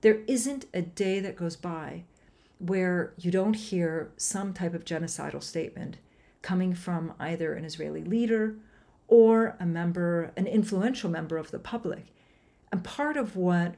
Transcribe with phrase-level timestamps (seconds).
[0.00, 2.04] There isn't a day that goes by
[2.58, 5.98] where you don't hear some type of genocidal statement
[6.42, 8.56] coming from either an Israeli leader
[9.06, 12.06] or a member, an influential member of the public.
[12.70, 13.74] And part of what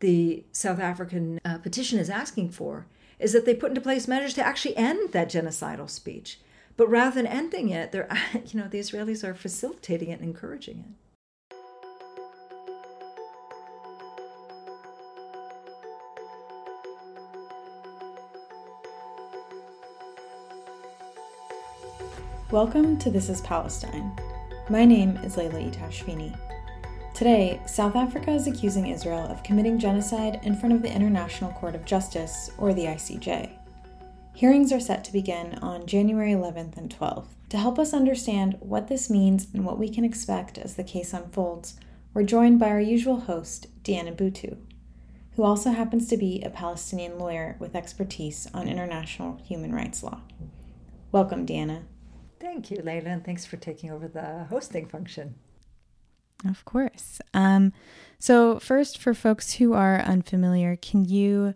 [0.00, 2.86] the South African uh, petition is asking for
[3.18, 6.40] is that they put into place measures to actually end that genocidal speech.
[6.76, 8.08] But rather than ending it, they're,
[8.46, 11.03] you know, the Israelis are facilitating it and encouraging it.
[22.54, 24.16] Welcome to This is Palestine.
[24.70, 26.38] My name is Leila Itashvini.
[27.12, 31.74] Today, South Africa is accusing Israel of committing genocide in front of the International Court
[31.74, 33.50] of Justice, or the ICJ.
[34.34, 37.26] Hearings are set to begin on January 11th and 12th.
[37.48, 41.12] To help us understand what this means and what we can expect as the case
[41.12, 41.74] unfolds,
[42.12, 44.58] we're joined by our usual host, Diana Buttu,
[45.34, 50.20] who also happens to be a Palestinian lawyer with expertise on international human rights law.
[51.10, 51.82] Welcome, Diana.
[52.40, 55.34] Thank you, Leila, and thanks for taking over the hosting function.
[56.48, 57.20] Of course.
[57.32, 57.72] Um,
[58.18, 61.54] so, first, for folks who are unfamiliar, can you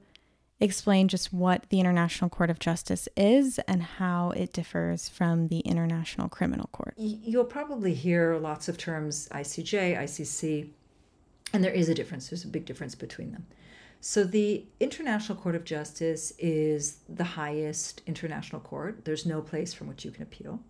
[0.61, 5.61] explain just what the International Court of Justice is and how it differs from the
[5.61, 6.95] International Criminal Court?
[6.97, 10.71] You'll probably hear lots of terms ICJ, ICC,
[11.53, 12.29] and there is a difference.
[12.29, 13.47] There's a big difference between them.
[14.01, 19.05] So, the International Court of Justice is the highest international court.
[19.05, 20.61] There's no place from which you can appeal.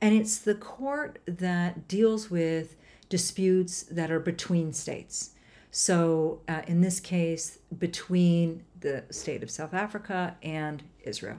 [0.00, 2.76] And it's the court that deals with
[3.08, 5.30] disputes that are between states.
[5.72, 11.38] So, uh, in this case, between the state of South Africa and Israel.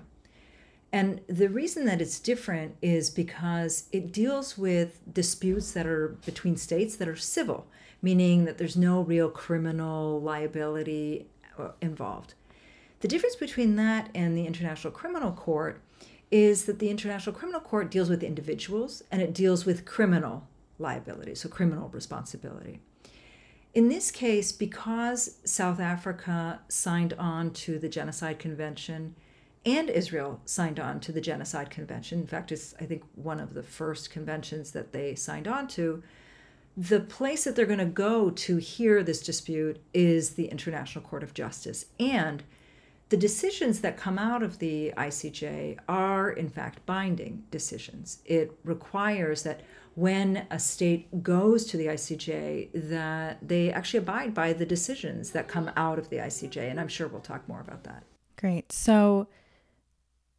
[0.94, 6.58] And the reason that it's different is because it deals with disputes that are between
[6.58, 7.68] states that are civil,
[8.02, 12.34] meaning that there's no real criminal liability uh, involved.
[13.02, 15.82] The difference between that and the International Criminal Court
[16.30, 20.48] is that the International Criminal Court deals with individuals and it deals with criminal
[20.80, 22.80] liability, so criminal responsibility.
[23.74, 29.16] In this case, because South Africa signed on to the Genocide Convention
[29.66, 33.54] and Israel signed on to the Genocide Convention, in fact, it's, I think, one of
[33.54, 36.02] the first conventions that they signed on to,
[36.78, 41.24] the place that they're going to go to hear this dispute is the International Court
[41.24, 41.86] of Justice.
[42.00, 42.44] And
[43.10, 48.20] the decisions that come out of the ICJ are, in fact, binding decisions.
[48.26, 49.62] It requires that
[49.96, 55.50] when a state goes to the ICJ, that they actually abide by the decisions that
[55.50, 56.70] come out of the ICJ.
[56.72, 58.04] And I'm sure we'll talk more about that.
[58.38, 58.72] Great.
[58.72, 59.28] So,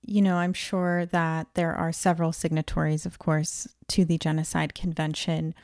[0.00, 5.54] you know, I'm sure that there are several signatories, of course, to the Genocide Convention.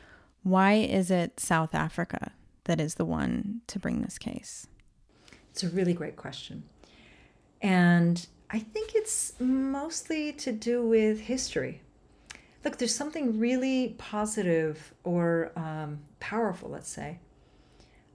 [0.48, 2.32] Why is it South Africa
[2.64, 4.66] that is the one to bring this case?
[5.50, 6.62] It's a really great question.
[7.60, 11.82] And I think it's mostly to do with history.
[12.64, 17.19] Look, there's something really positive or um, powerful, let's say,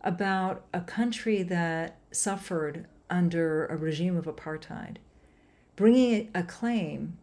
[0.02, 4.96] about a country that suffered under a regime of apartheid,
[5.76, 7.20] bringing a claim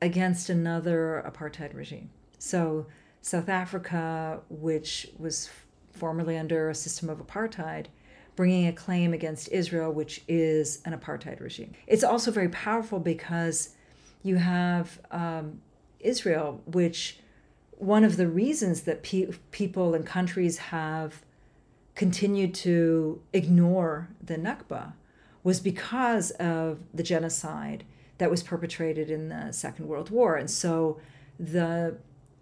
[0.00, 2.10] against another apartheid regime.
[2.38, 2.86] So,
[3.28, 5.50] South Africa, which was
[5.92, 7.86] formerly under a system of apartheid,
[8.36, 11.74] bringing a claim against Israel, which is an apartheid regime.
[11.86, 13.74] It's also very powerful because
[14.22, 15.60] you have um,
[16.00, 17.18] Israel, which
[17.72, 21.22] one of the reasons that pe- people and countries have
[21.94, 24.94] continued to ignore the Nakba
[25.42, 27.84] was because of the genocide
[28.16, 30.36] that was perpetrated in the Second World War.
[30.36, 30.98] And so
[31.38, 31.98] the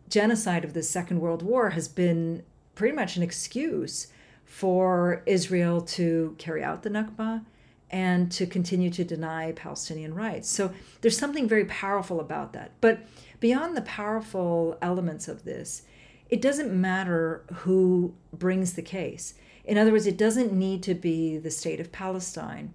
[0.08, 2.42] genocide of the Second World War has been
[2.74, 4.08] pretty much an excuse
[4.44, 7.44] for Israel to carry out the Nakba
[7.90, 10.48] and to continue to deny Palestinian rights.
[10.48, 12.72] So there's something very powerful about that.
[12.80, 13.00] But
[13.40, 15.82] beyond the powerful elements of this,
[16.28, 19.34] it doesn't matter who brings the case.
[19.64, 22.72] In other words, it doesn't need to be the state of Palestine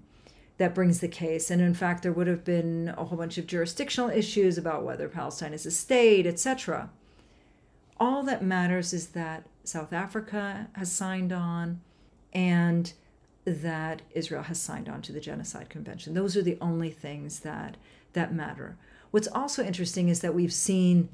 [0.58, 1.50] that brings the case.
[1.50, 5.10] And in fact, there would have been a whole bunch of jurisdictional issues about whether
[5.10, 6.90] Palestine is a state, etc.
[8.02, 11.82] All that matters is that South Africa has signed on
[12.34, 12.92] and
[13.46, 16.16] that Israel has signed on to the Genocide Convention.
[16.16, 17.78] Those are the only things that
[18.14, 18.76] that matter.
[19.12, 21.10] What's also interesting is that we've seen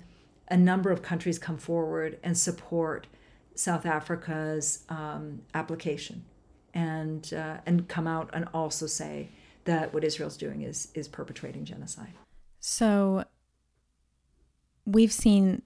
[0.47, 3.07] a number of countries come forward and support
[3.53, 6.23] South Africa's um, application,
[6.73, 9.27] and uh, and come out and also say
[9.65, 12.13] that what Israel's doing is is perpetrating genocide.
[12.61, 13.25] So
[14.85, 15.63] we've seen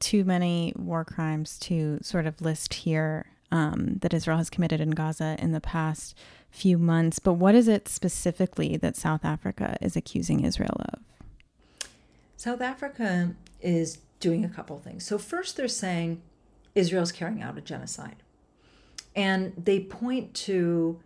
[0.00, 3.26] too many war crimes to sort of list here.
[3.52, 6.16] um, that Israel has committed in Gaza in the past
[6.50, 7.18] few months.
[7.18, 11.00] But what is it specifically that South Africa is accusing Israel of?
[12.36, 15.04] South Africa is doing a couple things.
[15.04, 16.22] So, first, they're saying
[16.74, 18.16] Israel's carrying out a genocide.
[19.16, 21.00] And they point to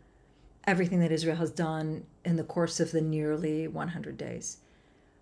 [0.67, 4.58] everything that Israel has done in the course of the nearly 100 days.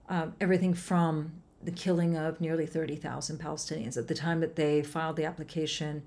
[0.09, 3.97] Uh, everything from the killing of nearly 30,000 Palestinians.
[3.97, 6.03] At the time that they filed the application,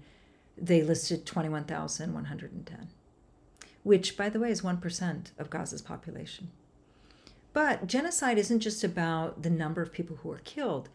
[0.58, 2.88] they listed 21,110,
[3.84, 6.52] which, by the way, is 1% of Gaza's population.
[7.54, 10.90] But genocide isn't just about the number of people who are killed,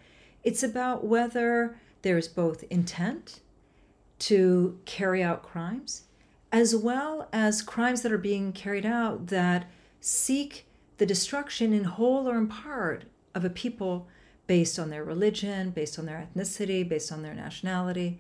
[0.45, 3.41] it's about whether there's both intent
[4.21, 6.05] to carry out crimes
[6.53, 9.71] as well as crimes that are being carried out that
[10.01, 10.67] seek
[10.99, 13.05] the destruction in whole or in part
[13.35, 14.09] of a people
[14.51, 18.19] based on their religion, based on their ethnicity, based on their nationality.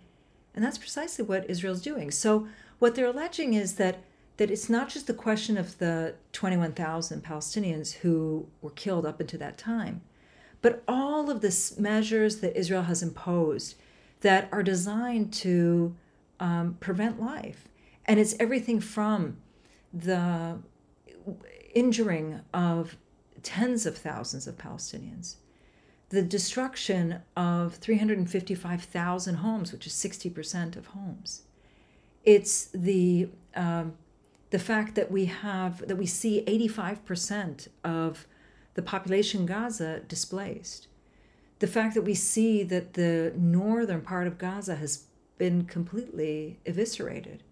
[0.55, 2.13] And that's precisely what Israel's doing.
[2.13, 2.47] So
[2.79, 4.05] what they're alleging is that
[4.37, 9.41] that it's not just the question of the 21,000 Palestinians who were killed up until
[9.41, 10.03] that time,
[10.63, 13.75] but all of the measures that Israel has imposed
[14.21, 15.97] that are designed to
[16.39, 17.67] um, prevent life.
[18.07, 19.39] And it's everything from
[19.93, 20.59] the
[21.75, 22.97] injuring of
[23.43, 25.35] tens of thousands of Palestinians,
[26.11, 31.43] the destruction of 355,000 homes, which is 60% of homes.
[32.25, 33.95] It's the um,
[34.51, 38.27] the fact that we have that we see 85% of
[38.75, 40.89] the population Gaza displaced.
[41.61, 45.05] The fact that we see that the northern part of Gaza has
[45.39, 47.43] been completely eviscerated.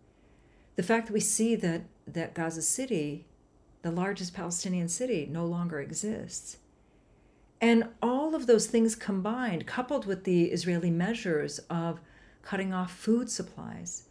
[0.77, 3.27] The fact that we see that, that Gaza City,
[3.83, 6.59] the largest Palestinian city, no longer exists.
[7.61, 12.01] And all of those things combined, coupled with the Israeli measures of
[12.43, 14.05] cutting off food supplies,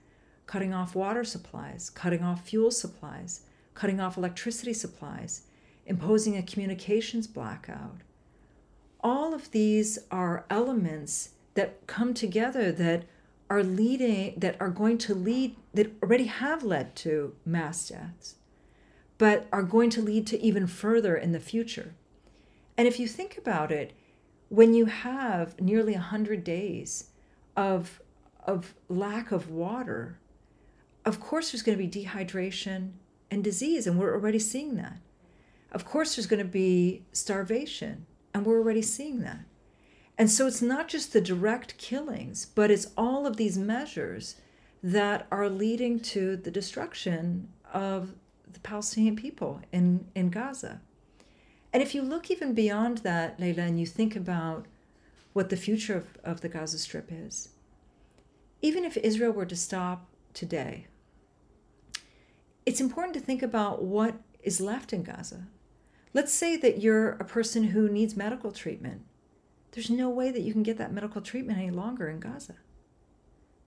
[0.45, 3.41] cutting off water supplies, cutting off fuel supplies,
[3.73, 5.43] cutting off electricity supplies,
[5.85, 8.01] imposing a communications blackout.
[9.01, 13.05] All of these are elements that come together that
[13.49, 18.35] are leading, that are going to lead, that already have led to mass deaths,
[19.17, 21.93] but are going to lead to even further in the future.
[22.77, 23.93] And if you think about it,
[24.49, 27.09] when you have nearly 100 days
[27.55, 28.01] of,
[28.45, 30.19] of lack of water,
[31.05, 32.91] of course there's going to be dehydration
[33.29, 34.99] and disease, and we're already seeing that.
[35.71, 39.39] Of course there's going to be starvation, and we're already seeing that.
[40.17, 44.35] And so it's not just the direct killings, but it's all of these measures
[44.81, 48.13] that are leading to the destruction of
[48.51, 50.81] the Palestinian people in, in Gaza.
[51.73, 54.65] And if you look even beyond that, Leila, and you think about
[55.33, 57.49] what the future of, of the Gaza Strip is,
[58.61, 60.87] even if Israel were to stop today,
[62.65, 65.47] it's important to think about what is left in Gaza.
[66.13, 69.03] Let's say that you're a person who needs medical treatment.
[69.71, 72.55] There's no way that you can get that medical treatment any longer in Gaza.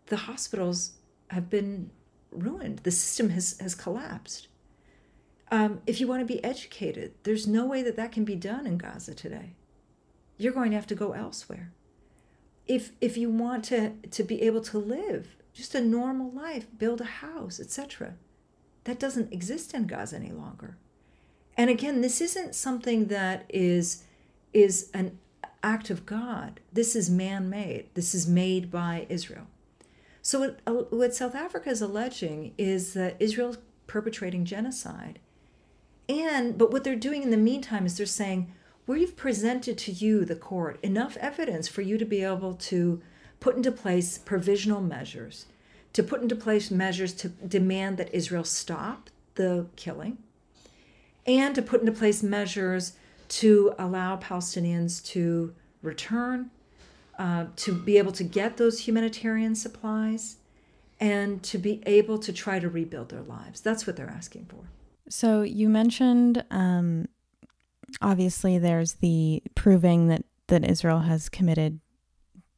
[0.06, 0.94] The hospitals
[1.28, 1.90] have been
[2.32, 4.48] ruined, the system has, has collapsed.
[5.50, 8.66] Um, if you want to be educated, there's no way that that can be done
[8.66, 9.54] in Gaza today.
[10.38, 11.72] You're going to have to go elsewhere.
[12.66, 17.00] If, if you want to, to be able to live just a normal life, build
[17.00, 18.14] a house, etc.,
[18.84, 20.76] that doesn't exist in Gaza any longer.
[21.56, 24.04] And again, this isn't something that is
[24.52, 25.18] is an
[25.62, 26.60] act of God.
[26.72, 27.88] This is man-made.
[27.94, 29.46] This is made by Israel.
[30.22, 35.18] So what, uh, what South Africa is alleging is that Israel's perpetrating genocide.
[36.10, 38.52] And but what they're doing in the meantime is they're saying,
[38.86, 43.00] we've presented to you, the court, enough evidence for you to be able to
[43.38, 45.46] put into place provisional measures
[45.92, 50.18] to put into place measures to demand that Israel stop the killing,
[51.26, 52.94] and to put into place measures
[53.28, 56.50] to allow Palestinians to return,
[57.18, 60.36] uh, to be able to get those humanitarian supplies,
[60.98, 63.60] and to be able to try to rebuild their lives.
[63.60, 64.64] That's what they're asking for.
[65.10, 67.06] So you mentioned, um,
[68.00, 71.80] obviously, there's the proving that that Israel has committed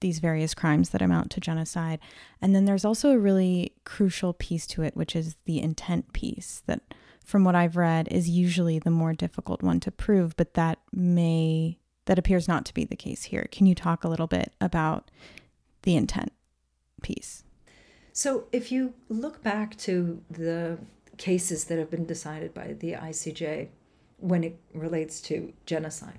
[0.00, 1.98] these various crimes that amount to genocide.
[2.40, 6.62] And then there's also a really crucial piece to it, which is the intent piece
[6.66, 6.94] that,
[7.24, 11.78] from what I've read, is usually the more difficult one to prove, but that may,
[12.06, 13.46] that appears not to be the case here.
[13.52, 15.10] Can you talk a little bit about
[15.82, 16.32] the intent
[17.02, 17.44] piece?
[18.12, 20.78] So if you look back to the
[21.22, 23.68] cases that have been decided by the ICJ
[24.18, 26.18] when it relates to genocide,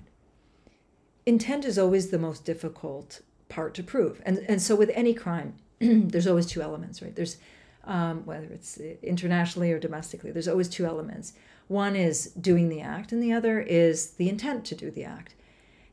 [1.26, 3.20] intent is always the most difficult
[3.50, 4.22] part to prove.
[4.24, 7.14] And and so with any crime, there's always two elements, right?
[7.14, 7.36] There's
[7.84, 10.30] um, whether it's internationally or domestically.
[10.30, 11.34] There's always two elements.
[11.68, 15.34] One is doing the act, and the other is the intent to do the act.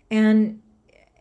[0.09, 0.61] And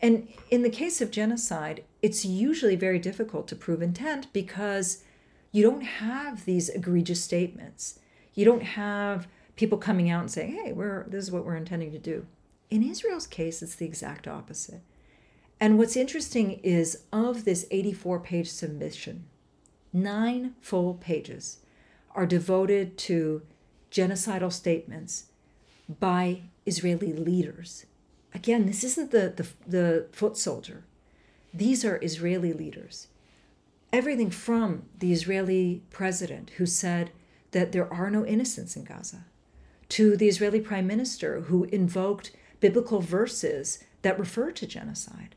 [0.01, 5.03] and in the case of genocide, it's usually very difficult to prove intent because
[5.53, 7.99] you don't have these egregious statements.
[8.35, 9.27] You don't have
[9.57, 12.27] people coming out and saying, "Hey, we're this is what we're intending to do."
[12.71, 14.83] In Israel's case, it's the exact opposite.
[15.59, 19.25] And what's interesting is of this 84-page submission,
[19.93, 21.59] 9 full pages
[22.15, 23.43] are devoted to
[23.91, 25.27] genocidal statements
[25.99, 27.85] by Israeli leaders.
[28.33, 30.85] Again, this isn't the, the, the foot soldier.
[31.53, 33.09] These are Israeli leaders.
[33.93, 37.11] Everything from the Israeli president who said
[37.51, 39.25] that there are no innocents in Gaza,
[39.89, 42.31] to the Israeli prime minister who invoked
[42.61, 45.35] biblical verses that refer to genocide,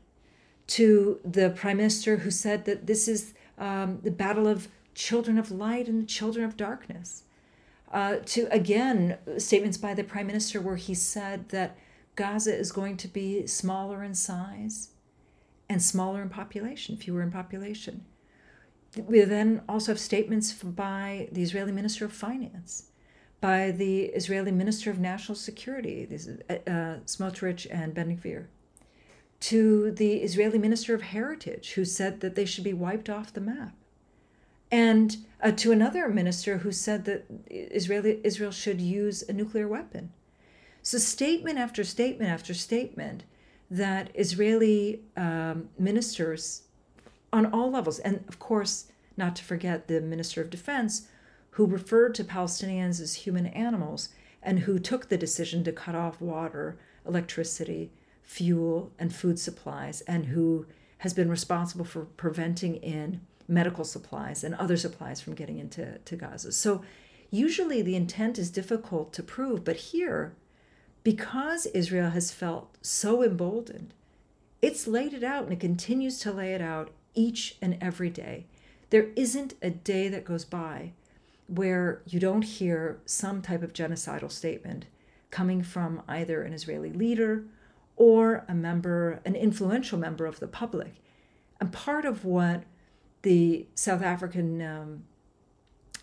[0.68, 5.50] to the prime minister who said that this is um, the battle of children of
[5.50, 7.24] light and children of darkness.
[7.92, 11.76] Uh, to again, statements by the prime minister where he said that
[12.16, 14.90] Gaza is going to be smaller in size
[15.68, 18.04] and smaller in population, fewer in population.
[18.96, 22.90] We then also have statements by the Israeli Minister of Finance,
[23.40, 26.06] by the Israeli Minister of National Security,
[26.48, 28.46] uh, uh, Smotrich and Ben Gvir,
[29.40, 33.40] to the Israeli Minister of Heritage, who said that they should be wiped off the
[33.40, 33.74] map,
[34.70, 40.12] and uh, to another minister who said that Israeli, Israel should use a nuclear weapon.
[40.82, 43.24] So, statement after statement after statement
[43.70, 46.62] that Israeli um, ministers
[47.34, 48.86] on all levels, and of course,
[49.16, 51.08] not to forget the Minister of Defense,
[51.50, 54.10] who referred to Palestinians as human animals
[54.40, 57.90] and who took the decision to cut off water, electricity,
[58.22, 60.66] fuel, and food supplies, and who
[60.98, 66.16] has been responsible for preventing in medical supplies and other supplies from getting into to
[66.16, 66.52] Gaza.
[66.52, 66.82] So,
[67.32, 70.36] usually the intent is difficult to prove, but here,
[71.02, 73.92] because Israel has felt so emboldened,
[74.62, 78.46] it's laid it out and it continues to lay it out each and every day.
[78.90, 80.92] There isn't a day that goes by
[81.46, 84.86] where you don't hear some type of genocidal statement
[85.30, 87.44] coming from either an Israeli leader
[87.96, 90.94] or a member, an influential member of the public.
[91.60, 92.64] And part of what
[93.22, 95.04] the South African um,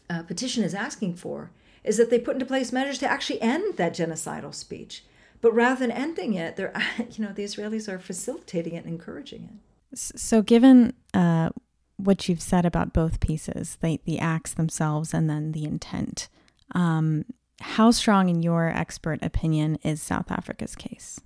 [0.10, 1.52] uh, petition is asking for
[1.84, 5.04] is that they put into place measures to actually end that genocidal speech.
[5.40, 6.74] But rather than ending it, they're
[7.12, 9.71] you know the Israelis are facilitating it and encouraging it.
[9.94, 11.50] So, given uh,
[11.98, 16.30] what you've said about both pieces, the the acts themselves and then the intent,
[16.74, 17.26] um,
[17.60, 21.20] how strong, in your expert opinion, is South Africa's case?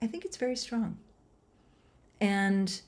[0.00, 0.98] I think it's very strong,
[2.20, 2.80] and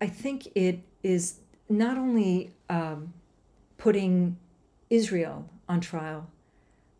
[0.00, 3.14] I think it is not only um,
[3.78, 4.36] putting
[4.90, 6.28] Israel on trial,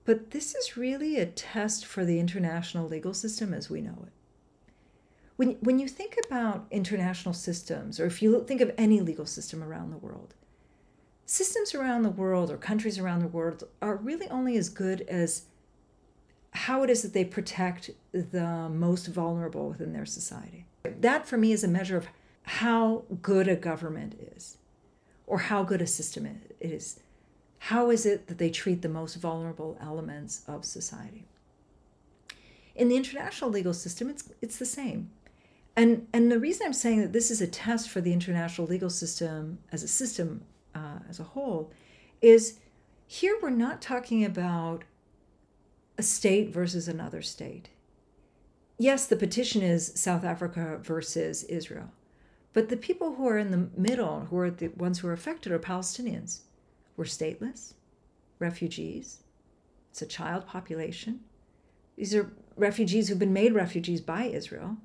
[0.04, 4.13] but this is really a test for the international legal system as we know it.
[5.36, 9.64] When, when you think about international systems, or if you think of any legal system
[9.64, 10.34] around the world,
[11.26, 15.46] systems around the world or countries around the world are really only as good as
[16.52, 20.66] how it is that they protect the most vulnerable within their society.
[20.84, 22.06] That, for me, is a measure of
[22.44, 24.58] how good a government is
[25.26, 27.00] or how good a system it is.
[27.58, 31.24] How is it that they treat the most vulnerable elements of society?
[32.76, 35.10] In the international legal system, it's, it's the same.
[35.76, 38.90] And, and the reason I'm saying that this is a test for the international legal
[38.90, 41.72] system as a system uh, as a whole
[42.20, 42.58] is
[43.06, 44.84] here we're not talking about
[45.98, 47.70] a state versus another state.
[48.78, 51.90] Yes, the petition is South Africa versus Israel,
[52.52, 55.52] but the people who are in the middle, who are the ones who are affected,
[55.52, 56.40] are Palestinians
[56.96, 57.74] were stateless,
[58.38, 59.22] refugees.
[59.90, 61.20] It's a child population.
[61.96, 64.76] These are refugees who've been made refugees by Israel.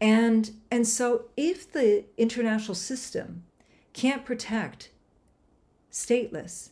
[0.00, 3.44] And, and so, if the international system
[3.92, 4.90] can't protect
[5.90, 6.70] stateless,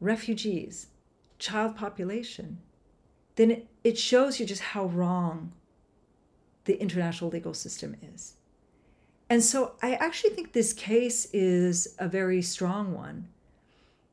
[0.00, 0.88] refugees,
[1.38, 2.58] child population,
[3.36, 5.52] then it, it shows you just how wrong
[6.64, 8.34] the international legal system is.
[9.30, 13.28] And so I actually think this case is a very strong one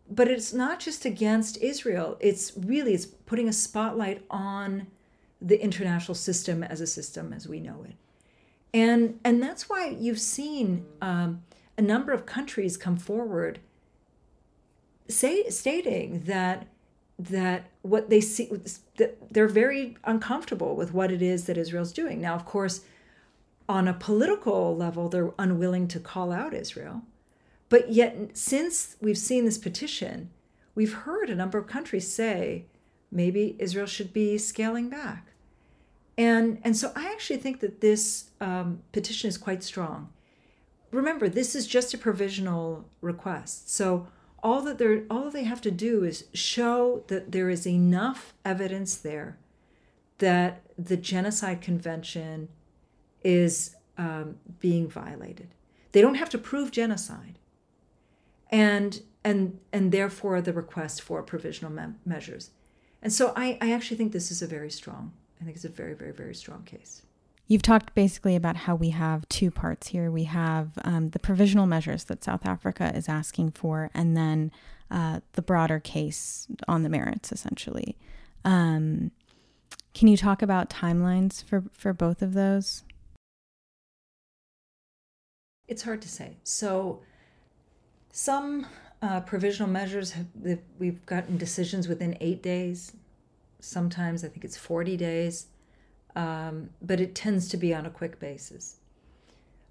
[0.09, 2.17] but it's not just against Israel.
[2.19, 4.87] It's really it's putting a spotlight on
[5.41, 7.95] the international system as a system as we know it,
[8.75, 11.43] and and that's why you've seen um,
[11.77, 13.59] a number of countries come forward,
[15.07, 16.67] say stating that
[17.17, 18.51] that what they see
[18.97, 22.19] that they're very uncomfortable with what it is that Israel's doing.
[22.19, 22.81] Now, of course,
[23.69, 27.03] on a political level, they're unwilling to call out Israel
[27.69, 30.31] But yet, since we've seen this petition,
[30.75, 32.65] we've heard a number of countries say
[33.11, 35.31] maybe Israel should be scaling back.
[36.17, 40.09] And, and so I actually think that this um, petition is quite strong.
[40.91, 43.69] Remember, this is just a provisional request.
[43.69, 44.07] So
[44.41, 48.95] all that they're, all they have to do is show that there is enough evidence
[48.95, 49.37] there
[50.19, 52.47] that the genocide convention
[53.23, 55.47] is um, being violated.
[55.91, 57.39] They don't have to prove genocide,
[58.49, 62.51] and and and therefore the request for provisional me- measures.
[63.01, 65.13] And so I, I actually think this is a very strong.
[65.45, 67.03] I think it's a very very very strong case.
[67.47, 70.09] You've talked basically about how we have two parts here.
[70.09, 74.51] We have um, the provisional measures that South Africa is asking for, and then
[74.89, 77.95] uh, the broader case on the merits, essentially.
[78.43, 79.11] Um,
[79.93, 82.81] can you talk about timelines for, for both of those?
[85.67, 86.37] It's hard to say.
[86.43, 87.01] So,
[88.11, 88.65] some
[89.03, 90.25] uh, provisional measures have
[90.79, 92.93] we've gotten decisions within eight days.
[93.65, 95.47] Sometimes I think it's 40 days,
[96.15, 98.77] um, but it tends to be on a quick basis.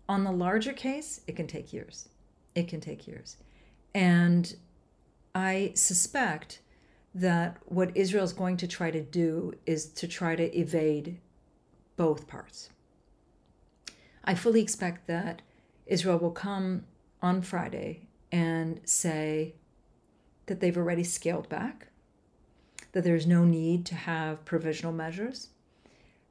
[0.09, 2.09] On the larger case, it can take years.
[2.55, 3.37] It can take years.
[3.95, 4.55] And
[5.35, 6.61] I suspect
[7.15, 11.21] that what Israel is going to try to do is to try to evade
[11.97, 12.71] both parts.
[14.25, 15.43] I fully expect that
[15.87, 16.85] Israel will come
[17.23, 19.55] on Friday and say
[20.47, 21.89] that they've already scaled back,
[22.95, 25.49] that there's no need to have provisional measures,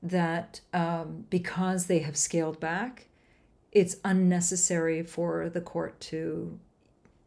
[0.01, 3.08] that um, because they have scaled back,
[3.74, 6.58] it's unnecessary for the court to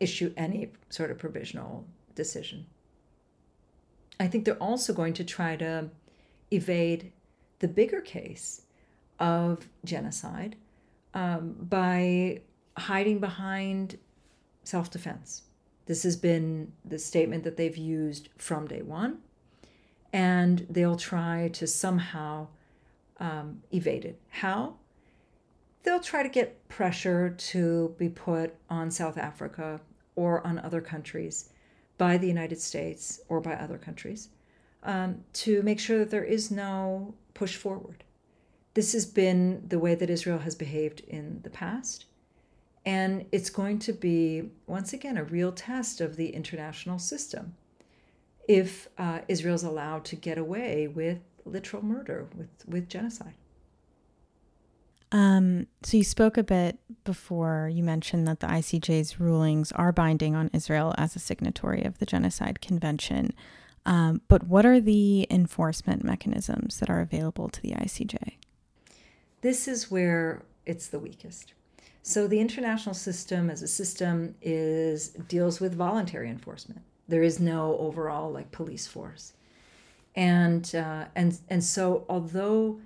[0.00, 2.66] issue any sort of provisional decision.
[4.18, 5.90] I think they're also going to try to
[6.50, 7.12] evade
[7.58, 8.62] the bigger case
[9.20, 10.56] of genocide
[11.12, 12.40] um, by
[12.78, 13.98] hiding behind
[14.64, 15.42] self defense.
[15.84, 19.18] This has been the statement that they've used from day one,
[20.16, 22.46] and they'll try to somehow
[23.20, 24.18] um, evade it.
[24.30, 24.76] How?
[25.82, 29.78] They'll try to get pressure to be put on South Africa
[30.14, 31.50] or on other countries
[31.98, 34.30] by the United States or by other countries
[34.84, 38.02] um, to make sure that there is no push forward.
[38.72, 42.06] This has been the way that Israel has behaved in the past.
[42.86, 47.54] And it's going to be, once again, a real test of the international system
[48.48, 53.34] if uh, Israel's allowed to get away with literal murder, with, with genocide.
[55.12, 60.34] Um, so you spoke a bit before you mentioned that the ICJ's rulings are binding
[60.34, 63.32] on Israel as a signatory of the Genocide Convention.
[63.84, 68.34] Um, but what are the enforcement mechanisms that are available to the ICJ?
[69.42, 71.54] This is where it's the weakest.
[72.02, 76.82] So the international system as a system is deals with voluntary enforcement.
[77.08, 79.32] There is no overall like police force,
[80.14, 82.80] and uh, and and so although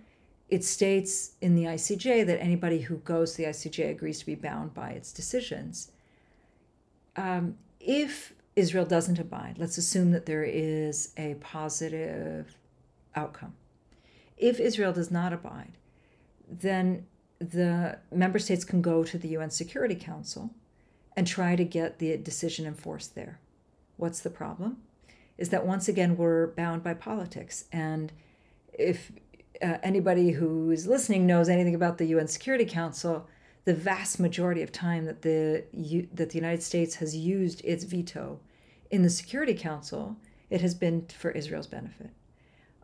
[0.50, 4.34] it states in the ICJ that anybody who goes to the ICJ agrees to be
[4.34, 5.92] bound by its decisions.
[7.16, 12.56] Um, if Israel doesn't abide, let's assume that there is a positive
[13.14, 13.54] outcome.
[14.36, 15.78] If Israel does not abide,
[16.48, 17.06] then
[17.38, 20.50] the member states can go to the UN Security Council
[21.16, 23.38] and try to get the decision enforced there.
[24.00, 24.78] What's the problem?
[25.36, 27.66] Is that once again we're bound by politics.
[27.70, 28.12] And
[28.72, 29.12] if
[29.62, 33.28] uh, anybody who is listening knows anything about the UN Security Council,
[33.66, 37.84] the vast majority of time that the U, that the United States has used its
[37.84, 38.40] veto
[38.90, 40.16] in the Security Council,
[40.48, 42.10] it has been for Israel's benefit.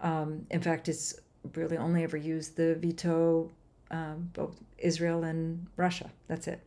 [0.03, 1.19] Um, in fact, it's
[1.55, 3.51] really only ever used the veto
[3.91, 6.11] um, both Israel and Russia.
[6.29, 6.61] That's it.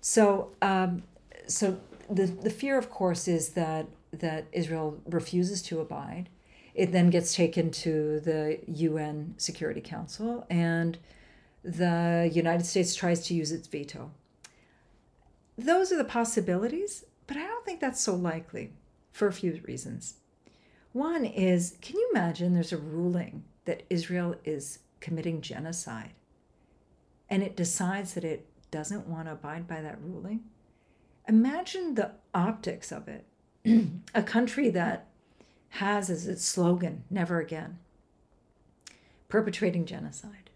[0.00, 1.02] So, um,
[1.46, 1.78] so
[2.10, 6.28] the the fear, of course, is that that Israel refuses to abide
[6.74, 10.98] it then gets taken to the UN Security Council, and
[11.62, 14.12] the United States tries to use its veto.
[15.58, 18.72] Those are the possibilities, but I don't think that's so likely
[19.12, 20.14] for a few reasons.
[20.92, 26.12] One is can you imagine there's a ruling that Israel is committing genocide
[27.28, 30.40] and it decides that it doesn't want to abide by that ruling?
[31.30, 33.24] Imagine the optics of it.
[34.14, 35.06] a country that
[35.68, 37.78] has as its slogan, never again.
[39.28, 40.50] Perpetrating genocide,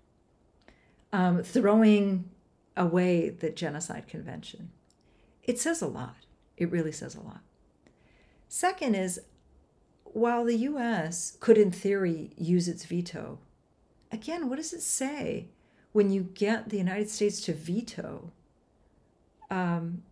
[1.13, 2.29] um, throwing
[2.77, 4.71] away the Genocide Convention.
[5.45, 6.17] It says a lot.
[6.57, 7.43] It really says a lot.
[8.49, 9.21] Second is,
[10.03, 13.39] while the US could, in theory, use its veto,
[14.11, 15.47] again, what does it say
[15.93, 18.33] when you get the United States to veto
[19.53, 20.03] um,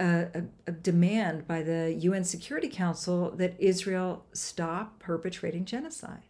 [0.00, 6.22] a, a, demand by the UN Security Council that Israel stop perpetrating genocide.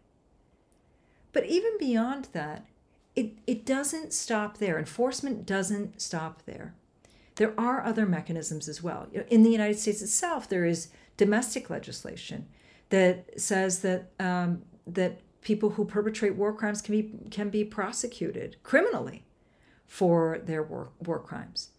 [1.32, 2.66] But even beyond that,
[3.16, 4.78] it, it doesn't stop there.
[4.78, 6.74] Enforcement doesn't stop there.
[7.36, 9.08] There are other mechanisms as well.
[9.28, 12.46] In the United States itself, there is domestic legislation
[12.90, 18.56] that says that um, that people who perpetrate war crimes can be can be prosecuted
[18.62, 19.24] criminally
[19.86, 21.70] for their war, war crimes.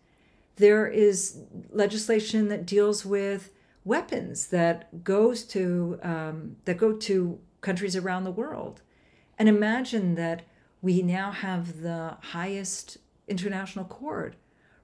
[0.58, 1.40] There is
[1.72, 3.52] legislation that deals with
[3.84, 8.82] weapons that goes to um, that go to countries around the world,
[9.38, 10.44] and imagine that
[10.82, 14.36] we now have the highest international court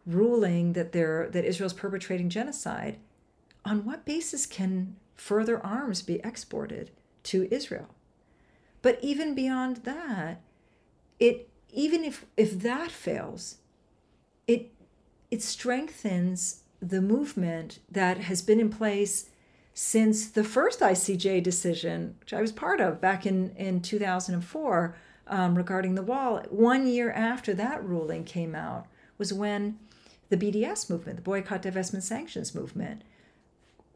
[0.06, 2.98] ruling that there that Israel's perpetrating genocide.
[3.64, 6.90] On what basis can further arms be exported
[7.24, 7.90] to Israel?
[8.82, 10.42] But even beyond that,
[11.20, 13.58] it even if if that fails,
[14.48, 14.72] it
[15.32, 19.30] it strengthens the movement that has been in place
[19.74, 24.96] since the first ICJ decision, which I was part of back in, in 2004
[25.28, 26.44] um, regarding the wall.
[26.50, 29.80] One year after that ruling came out was when
[30.30, 33.04] the BDS movement, the Boycott, Divestment, Sanctions movement,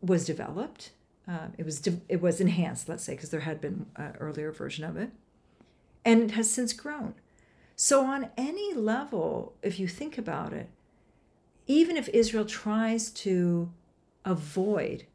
[0.01, 0.91] was developed.
[1.27, 4.51] Uh, it was de- it was enhanced, let's say, because there had been an earlier
[4.51, 5.09] version of it,
[6.05, 7.15] and it has since grown.
[7.75, 10.69] So on any level, if you think about it,
[11.67, 13.71] even if Israel tries to
[14.23, 15.05] avoid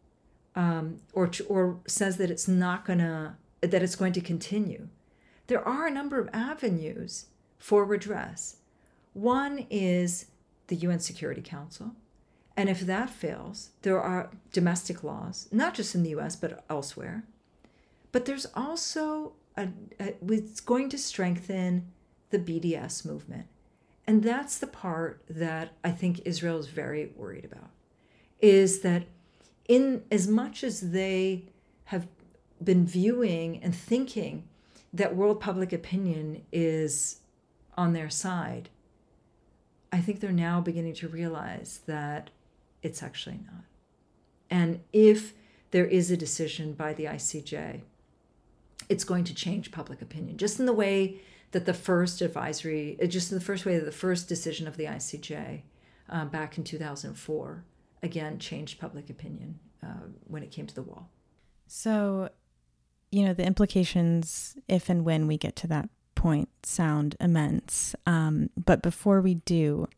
[0.55, 4.89] um, or or says that it's not gonna that it's going to continue,
[5.47, 7.27] there are a number of avenues
[7.59, 8.57] for redress.
[9.13, 10.27] One is
[10.69, 11.93] the UN Security Council.
[12.57, 17.25] And if that fails, there are domestic laws, not just in the US, but elsewhere.
[18.13, 21.87] But there's also a, a, it's going to strengthen
[22.31, 23.47] the BDS movement.
[24.11, 27.71] And that's the part that I think Israel is very worried about
[28.41, 29.05] is that
[29.69, 31.45] in as much as they
[31.85, 32.09] have
[32.61, 34.49] been viewing and thinking
[34.93, 37.21] that world public opinion is
[37.77, 38.69] on their side,
[39.93, 42.31] I think they're now beginning to realize that
[42.83, 43.63] it's actually not.
[44.51, 45.35] And if
[45.71, 47.83] there is a decision by the ICJ,
[48.89, 51.21] it's going to change public opinion, just in the way
[51.53, 54.85] that the first advisory, just in the first way that the first decision of the
[54.85, 55.63] ICJ
[56.09, 57.65] uh, back in 2004,
[58.03, 61.09] again, changed public opinion uh, when it came to the wall.
[61.67, 62.31] So,
[63.11, 67.95] you know, the implications, if and when we get to that point, sound immense.
[68.07, 69.89] Um, but before we do,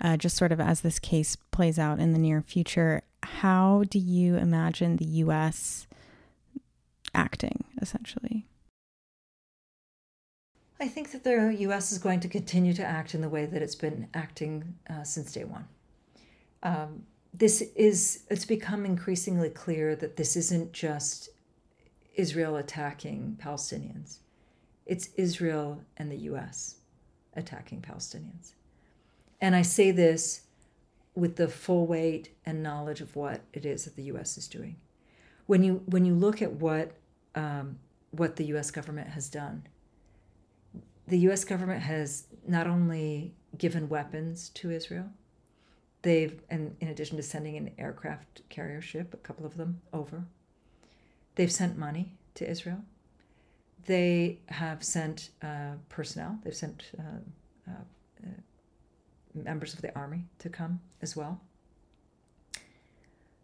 [0.00, 3.98] uh, just sort of as this case plays out in the near future, how do
[3.98, 5.86] you imagine the U.S.
[7.14, 8.46] acting essentially?
[10.84, 11.92] I think that the U.S.
[11.92, 15.32] is going to continue to act in the way that it's been acting uh, since
[15.32, 15.66] day one.
[16.62, 21.30] Um, this is, it's become increasingly clear that this isn't just
[22.16, 24.18] Israel attacking Palestinians,
[24.84, 26.74] it's Israel and the U.S.
[27.34, 28.52] attacking Palestinians.
[29.40, 30.42] And I say this
[31.14, 34.36] with the full weight and knowledge of what it is that the U.S.
[34.36, 34.76] is doing.
[35.46, 36.92] When you when you look at what
[37.34, 37.78] um,
[38.10, 38.70] what the U.S.
[38.70, 39.66] government has done,
[41.06, 41.44] the U.S.
[41.44, 45.10] government has not only given weapons to Israel,
[46.02, 50.24] they've and in addition to sending an aircraft carrier ship, a couple of them over,
[51.34, 52.80] they've sent money to Israel.
[53.86, 56.38] They have sent uh, personnel.
[56.42, 57.72] They've sent uh, uh,
[59.34, 61.40] members of the army to come as well.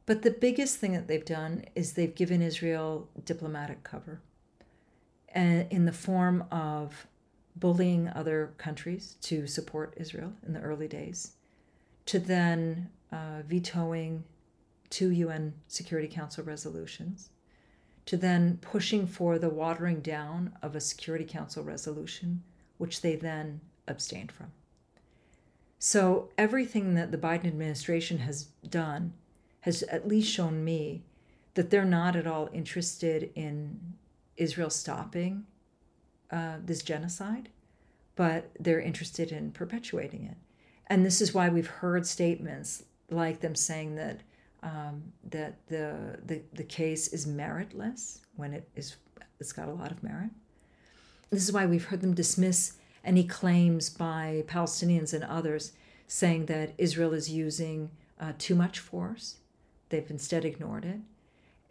[0.07, 4.21] But the biggest thing that they've done is they've given Israel diplomatic cover
[5.29, 7.07] and in the form of
[7.57, 11.33] bullying other countries to support Israel in the early days,
[12.07, 14.25] to then uh, vetoing
[14.89, 17.31] two UN Security Council resolutions,
[18.07, 22.43] to then pushing for the watering down of a Security Council resolution,
[22.79, 24.53] which they then abstained from.
[25.79, 29.15] So everything that the Biden administration has done
[29.61, 31.03] has at least shown me
[31.55, 33.95] that they're not at all interested in
[34.37, 35.47] Israel stopping
[36.31, 37.49] uh, this genocide,
[38.17, 40.37] but they're interested in perpetuating it.
[40.87, 44.21] And this is why we've heard statements like them saying that
[44.63, 48.97] um, that the, the the case is meritless when it is
[49.39, 50.31] it's got a lot of merit.
[51.31, 55.73] This is why we've heard them dismiss any claims by Palestinians and others
[56.07, 57.91] saying that Israel is using
[58.21, 59.37] uh, too much force.
[59.89, 61.01] They've instead ignored it.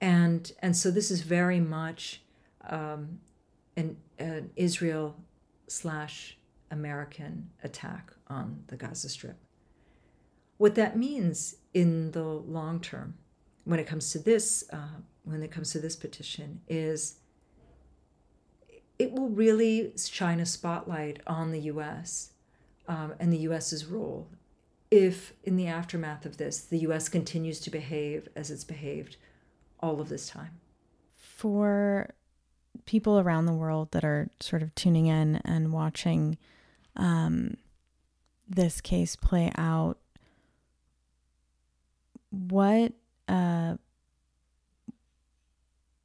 [0.01, 2.21] And, and so this is very much
[2.67, 3.19] um,
[3.79, 5.15] an, an Israel
[5.67, 6.37] slash
[6.71, 9.37] American attack on the Gaza Strip.
[10.57, 13.15] What that means in the long term
[13.63, 17.19] when it comes to this uh, when it comes to this petition is
[18.97, 22.31] it will really shine a spotlight on the U.S.
[22.87, 24.27] Um, and the U.S.'s role
[24.91, 27.09] if, in the aftermath of this, the U.S.
[27.09, 29.17] continues to behave as it's behaved
[29.79, 30.59] all of this time.
[31.15, 32.13] For
[32.85, 36.37] people around the world that are sort of tuning in and watching
[36.95, 37.55] um,
[38.47, 39.97] this case play out,
[42.29, 42.93] what
[43.27, 43.75] uh,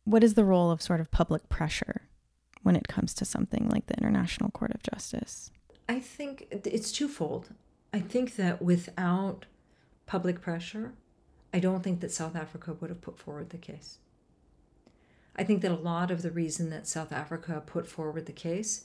[0.04, 2.02] what is the role of sort of public pressure
[2.62, 5.50] when it comes to something like the International Court of Justice?
[5.88, 7.50] I think it's twofold.
[7.92, 9.46] I think that without
[10.06, 10.92] public pressure,
[11.52, 13.98] I don't think that South Africa would have put forward the case.
[15.36, 18.84] I think that a lot of the reason that South Africa put forward the case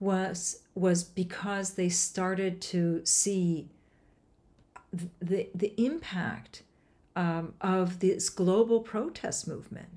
[0.00, 3.68] was was because they started to see
[5.20, 6.62] the the impact
[7.16, 9.88] um, of this global protest movement.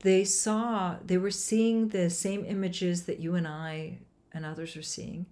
[0.00, 3.98] They saw they were seeing the same images that you and I
[4.32, 5.26] and others are seeing,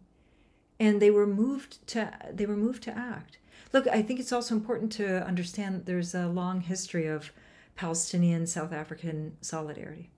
[0.79, 3.39] and they were moved to they were moved to act.
[3.73, 7.33] Look, I think it's also important to understand that there's a long history of
[7.81, 10.11] Palestinian South African solidarity,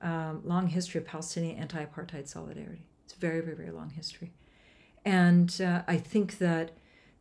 [0.00, 2.86] um, long history of Palestinian anti-apartheid solidarity.
[3.04, 4.32] It's a very, very, very long history,
[5.04, 6.70] and uh, I think that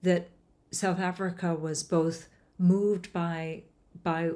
[0.01, 0.29] that
[0.71, 3.63] South Africa was both moved by
[4.03, 4.31] by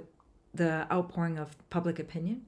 [0.54, 2.42] the outpouring of public opinion,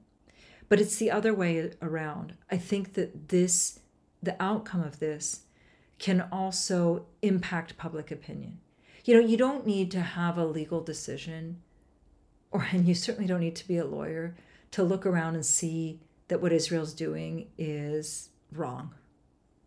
[0.68, 2.34] but it's the other way around.
[2.50, 3.80] I think that this
[4.22, 5.24] the outcome of this
[5.98, 8.60] can also impact public opinion.
[9.06, 11.62] You know, you don't need to have a legal decision,
[12.50, 14.34] or and you certainly don't need to be a lawyer
[14.72, 18.94] to look around and see that what Israel's doing is wrong.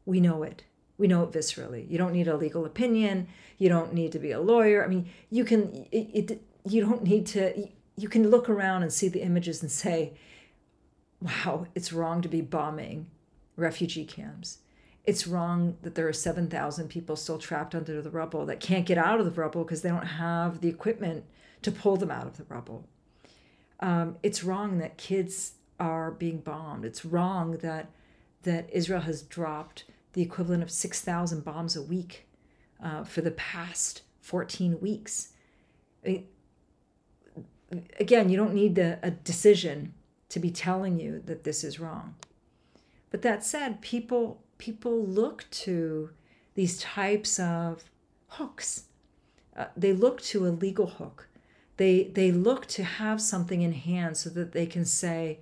[0.05, 0.63] We know it.
[0.97, 1.89] We know it viscerally.
[1.89, 3.27] You don't need a legal opinion.
[3.57, 4.83] You don't need to be a lawyer.
[4.83, 5.85] I mean, you can.
[5.91, 7.67] It, it you don't need to.
[7.95, 10.13] You can look around and see the images and say,
[11.21, 13.07] "Wow, it's wrong to be bombing
[13.55, 14.59] refugee camps."
[15.05, 18.97] it's wrong that there are 7,000 people still trapped under the rubble that can't get
[18.97, 21.25] out of the rubble because they don't have the equipment
[21.63, 22.87] to pull them out of the rubble.
[23.79, 26.85] Um, it's wrong that kids are being bombed.
[26.85, 27.89] It's wrong that
[28.43, 32.27] that Israel has dropped the equivalent of 6,000 bombs a week
[32.83, 35.29] uh, for the past 14 weeks.
[36.05, 36.25] I
[37.71, 39.93] mean, again, you don't need a decision
[40.29, 42.15] to be telling you that this is wrong.
[43.11, 46.09] But that said, people people look to
[46.55, 47.83] these types of
[48.27, 48.85] hooks.
[49.55, 51.27] Uh, they look to a legal hook.
[51.77, 55.39] They they look to have something in hand so that they can say,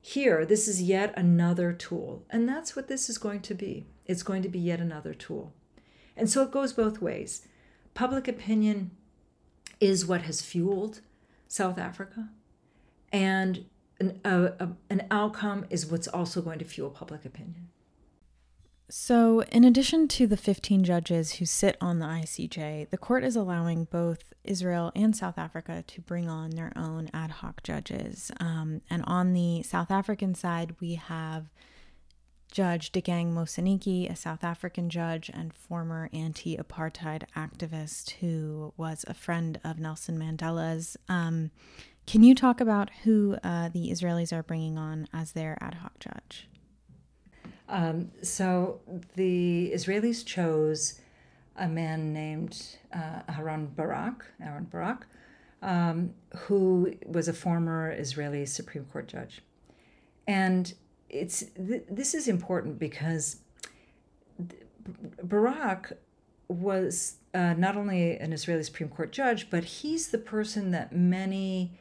[0.00, 2.24] here, this is yet another tool.
[2.30, 3.86] And that's what this is going to be.
[4.06, 5.52] It's going to be yet another tool.
[6.16, 7.46] And so it goes both ways.
[7.94, 8.90] Public opinion
[9.80, 11.00] is what has fueled
[11.48, 12.28] South Africa,
[13.12, 13.64] and
[13.98, 17.68] an, a, a, an outcome is what's also going to fuel public opinion.
[18.92, 23.36] So, in addition to the 15 judges who sit on the ICJ, the court is
[23.36, 28.32] allowing both Israel and South Africa to bring on their own ad hoc judges.
[28.40, 31.50] Um, and on the South African side, we have
[32.50, 39.14] Judge Dikgang Moseneke, a South African judge and former anti apartheid activist who was a
[39.14, 40.96] friend of Nelson Mandela's.
[41.08, 41.52] Um,
[42.08, 46.00] can you talk about who uh, the Israelis are bringing on as their ad hoc
[46.00, 46.48] judge?
[47.70, 48.80] Um, so
[49.14, 51.00] the Israelis chose
[51.56, 55.06] a man named uh, Aaron Barak, Aaron Barak,
[55.62, 59.42] um, who was a former Israeli Supreme Court judge.
[60.26, 60.74] And
[61.08, 63.36] it's th- this is important because
[65.22, 65.92] Barak
[66.48, 71.72] was uh, not only an Israeli Supreme Court judge, but he's the person that many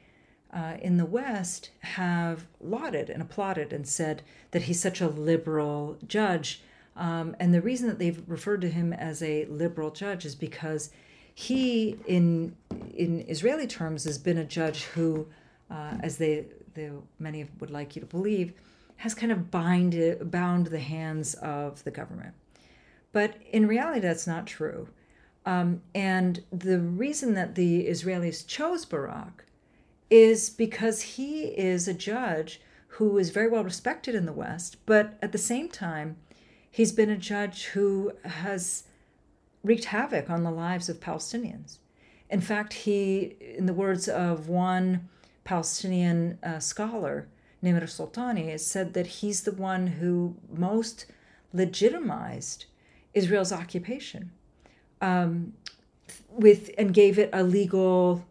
[0.53, 5.97] uh, in the West have lauded and applauded and said that he's such a liberal
[6.07, 6.61] judge.
[6.95, 10.89] Um, and the reason that they've referred to him as a liberal judge is because
[11.33, 12.55] he, in
[12.93, 15.27] in Israeli terms, has been a judge who,
[15.71, 18.53] uh, as they, they many would like you to believe,
[18.97, 22.33] has kind of bind bound the hands of the government.
[23.11, 24.89] But in reality, that's not true.
[25.45, 29.45] Um, and the reason that the Israelis chose Barak
[30.09, 32.61] is because he is a judge
[32.93, 36.17] who is very well respected in the West, but at the same time,
[36.69, 38.83] he's been a judge who has
[39.63, 41.77] wreaked havoc on the lives of Palestinians.
[42.29, 45.09] In fact, he, in the words of one
[45.43, 47.27] Palestinian uh, scholar,
[47.63, 51.05] Nimer Sultany, has said that he's the one who most
[51.53, 52.65] legitimized
[53.13, 54.31] Israel's occupation.
[55.01, 55.53] Um,
[56.29, 58.25] with and gave it a legal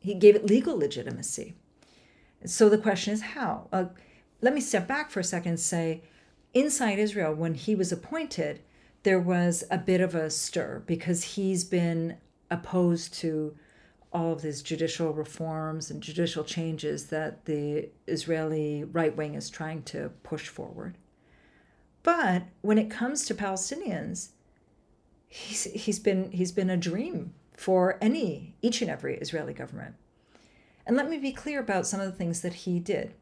[0.00, 1.54] he gave it legal legitimacy.
[2.44, 3.68] So the question is how?
[3.72, 3.86] Uh,
[4.40, 6.02] let me step back for a second and say
[6.54, 8.60] inside Israel, when he was appointed,
[9.02, 12.16] there was a bit of a stir because he's been
[12.50, 13.56] opposed to
[14.12, 19.82] all of these judicial reforms and judicial changes that the Israeli right wing is trying
[19.84, 20.96] to push forward.
[22.02, 24.30] But when it comes to Palestinians,
[25.28, 29.94] he's, he's been he's been a dream for any each and every Israeli government.
[30.86, 33.14] And let me be clear about some of the things that he did.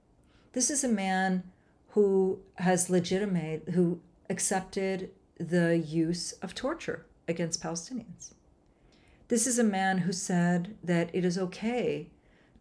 [0.52, 1.44] This is a man
[1.88, 8.32] who has legitimate who accepted the use of torture against Palestinians.
[9.28, 12.08] This is a man who said that it is okay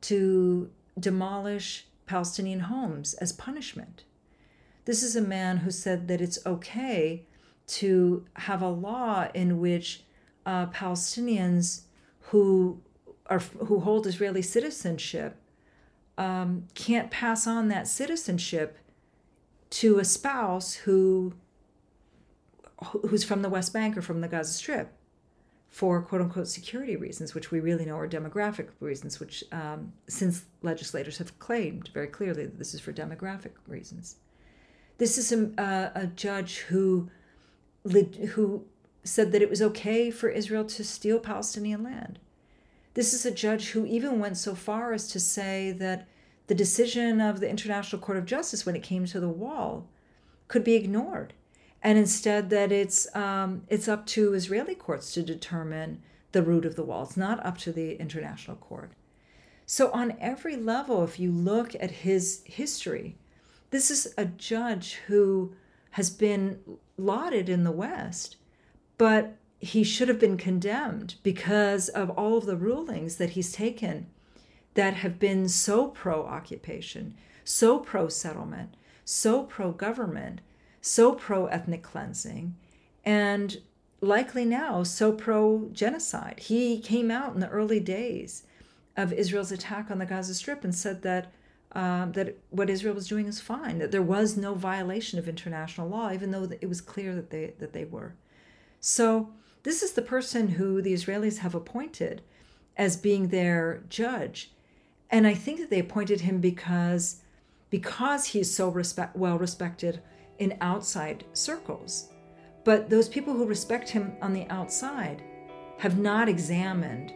[0.01, 4.03] to demolish Palestinian homes as punishment.
[4.85, 7.25] This is a man who said that it's okay
[7.67, 10.03] to have a law in which
[10.47, 11.81] uh, Palestinians
[12.31, 12.81] who
[13.27, 15.35] are who hold Israeli citizenship
[16.17, 18.77] um, can't pass on that citizenship
[19.69, 21.33] to a spouse who
[23.07, 24.93] who's from the West Bank or from the Gaza Strip
[25.67, 30.45] for quote unquote security reasons, which we really know are demographic reasons, which um, since
[30.61, 34.15] legislators have claimed very clearly that this is for demographic reasons.
[34.97, 37.09] This is a, a judge who
[37.83, 38.65] who
[39.07, 42.19] said that it was okay for Israel to steal Palestinian land.
[42.93, 46.07] This is a judge who even went so far as to say that
[46.47, 49.87] the decision of the International Court of Justice when it came to the wall
[50.47, 51.33] could be ignored,
[51.83, 56.75] and instead that it's um, it's up to Israeli courts to determine the route of
[56.75, 57.03] the wall.
[57.03, 58.91] It's not up to the International Court.
[59.65, 63.17] So on every level, if you look at his history,
[63.69, 65.53] this is a judge who
[65.91, 66.61] has been
[66.95, 68.37] lauded in the West,
[68.97, 74.07] but he should have been condemned because of all of the rulings that he's taken
[74.75, 80.41] that have been so pro occupation, so pro settlement, so pro government,
[80.81, 82.55] so pro ethnic cleansing,
[83.03, 83.57] and
[84.01, 86.39] likely now so pro genocide.
[86.39, 88.43] He came out in the early days
[88.95, 91.31] of Israel's attack on the Gaza Strip and said that
[91.73, 95.89] um, that what Israel was doing is fine, that there was no violation of international
[95.89, 98.15] law, even though it was clear that they that they were.
[98.79, 99.29] So
[99.63, 102.21] this is the person who the Israelis have appointed
[102.77, 104.51] as being their judge,
[105.09, 107.21] and I think that they appointed him because
[107.69, 110.01] because he's so respect, well respected
[110.39, 112.09] in outside circles.
[112.63, 115.23] But those people who respect him on the outside
[115.77, 117.13] have not examined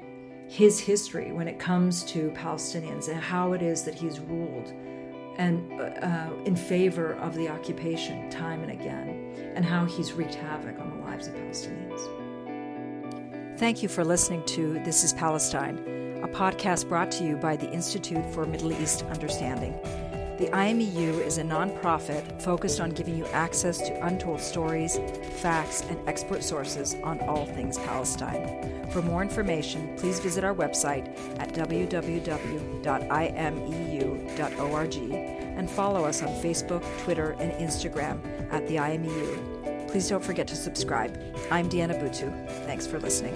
[0.49, 4.73] his history when it comes to Palestinians and how it is that he's ruled
[5.41, 10.79] and uh, in favor of the occupation time and again, and how he's wreaked havoc
[10.79, 11.99] on the lives of Palestinians.
[13.57, 15.79] Thank you for listening to This is Palestine,
[16.23, 19.73] a podcast brought to you by the Institute for Middle East Understanding.
[20.41, 24.97] The IMEU is a nonprofit focused on giving you access to untold stories,
[25.35, 28.89] facts, and expert sources on all things Palestine.
[28.89, 32.81] For more information, please visit our website at www.imeu.org
[35.13, 38.19] and follow us on Facebook, Twitter, and Instagram
[38.51, 39.87] at the IMEU.
[39.91, 41.21] Please don't forget to subscribe.
[41.51, 42.31] I'm Diana Buttu.
[42.65, 43.35] Thanks for listening.